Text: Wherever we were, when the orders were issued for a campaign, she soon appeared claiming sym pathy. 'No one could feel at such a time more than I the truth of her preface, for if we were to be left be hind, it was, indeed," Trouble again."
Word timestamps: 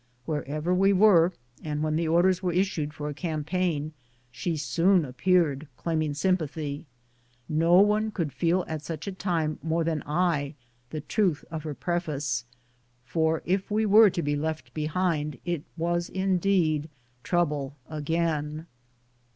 Wherever 0.25 0.73
we 0.73 0.93
were, 0.93 1.31
when 1.61 1.95
the 1.95 2.07
orders 2.07 2.41
were 2.41 2.51
issued 2.53 2.91
for 2.91 3.07
a 3.07 3.13
campaign, 3.13 3.93
she 4.31 4.57
soon 4.57 5.05
appeared 5.05 5.67
claiming 5.77 6.15
sym 6.15 6.37
pathy. 6.37 6.85
'No 7.47 7.75
one 7.81 8.09
could 8.09 8.33
feel 8.33 8.65
at 8.67 8.81
such 8.81 9.05
a 9.05 9.11
time 9.11 9.59
more 9.61 9.83
than 9.83 10.01
I 10.07 10.55
the 10.89 11.01
truth 11.01 11.45
of 11.51 11.61
her 11.65 11.75
preface, 11.75 12.45
for 13.05 13.43
if 13.45 13.69
we 13.69 13.85
were 13.85 14.09
to 14.09 14.23
be 14.23 14.35
left 14.35 14.73
be 14.73 14.87
hind, 14.87 15.37
it 15.45 15.65
was, 15.77 16.09
indeed," 16.09 16.89
Trouble 17.23 17.75
again." 17.87 18.65